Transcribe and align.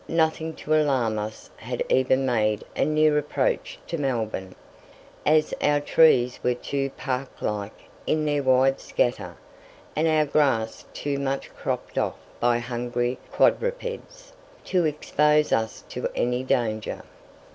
Nothing 0.07 0.55
to 0.55 0.73
alarm 0.73 1.19
us 1.19 1.51
had 1.57 1.83
even 1.87 2.25
made 2.25 2.63
a 2.75 2.85
near 2.85 3.19
approach 3.19 3.77
to 3.85 3.99
Melbourne, 3.99 4.55
as 5.27 5.53
our 5.61 5.79
trees 5.79 6.39
were 6.41 6.55
too 6.55 6.89
park 6.97 7.29
like 7.39 7.81
in 8.07 8.25
their 8.25 8.41
wide 8.41 8.79
scatter, 8.79 9.37
and 9.95 10.07
our 10.07 10.25
grass 10.25 10.85
too 10.91 11.19
much 11.19 11.53
cropped 11.55 11.99
off 11.99 12.17
by 12.39 12.57
hungry 12.57 13.19
quadrupeds, 13.31 14.33
to 14.65 14.85
expose 14.85 15.51
us 15.53 15.83
to 15.89 16.09
any 16.15 16.43
danger. 16.43 17.03